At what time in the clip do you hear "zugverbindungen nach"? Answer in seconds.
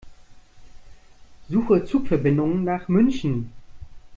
1.85-2.87